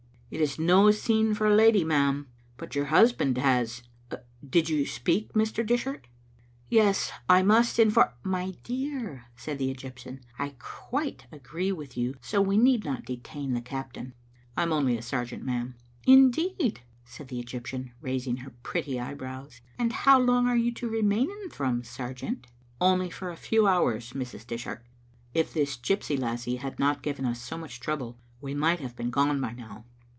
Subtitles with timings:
[0.31, 3.83] "It is no scene for a lady, ma'am, but your husband has.
[4.49, 5.61] Did you speak, Mr.
[5.65, 6.07] Dishart?"
[6.69, 12.85] "Yes, Imustinf" "My dear," said the Egjrptian, "I quite agree with you, so we need
[12.85, 14.13] not detain the captain."
[14.55, 15.75] "I'm only a sergeant, ma'am."
[16.07, 20.87] "Indeed!" said the Egyptian, raising her pretty eye brows, "and how long are you to
[20.87, 22.47] remain in Thrums, sergeant?""
[22.79, 24.47] Only for a few hours, Mrs.
[24.47, 24.85] Dishart.
[25.33, 29.09] If this gypsy lassie had not given us so much trouble, we might have been
[29.09, 29.83] gone by now."